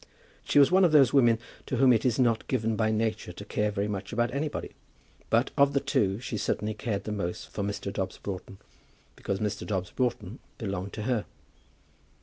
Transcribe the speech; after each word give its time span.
She 0.43 0.57
was 0.57 0.71
one 0.71 0.83
of 0.83 0.91
those 0.91 1.13
women 1.13 1.37
to 1.67 1.75
whom 1.77 1.93
it 1.93 2.05
is 2.05 2.17
not 2.17 2.47
given 2.47 2.75
by 2.75 2.89
nature 2.89 3.31
to 3.33 3.45
care 3.45 3.69
very 3.69 3.87
much 3.87 4.09
for 4.09 4.19
anybody. 4.23 4.71
But, 5.29 5.51
of 5.55 5.73
the 5.73 5.79
two, 5.79 6.19
she 6.19 6.37
certainly 6.37 6.73
cared 6.73 7.03
the 7.03 7.11
most 7.11 7.49
for 7.49 7.63
Mr. 7.63 7.93
Dobbs 7.93 8.17
Broughton, 8.17 8.57
because 9.15 9.37
Mr. 9.39 9.63
Dobbs 9.63 9.91
Broughton 9.91 10.39
belonged 10.57 10.93
to 10.93 11.03
her. 11.03 11.25